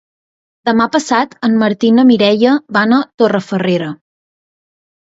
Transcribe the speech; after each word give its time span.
Demà 0.69 0.87
passat 0.95 1.35
en 1.49 1.59
Martí 1.65 1.91
i 1.91 1.95
na 1.99 2.07
Mireia 2.15 2.57
van 2.79 2.97
a 2.99 3.03
Torrefarrera. 3.25 3.97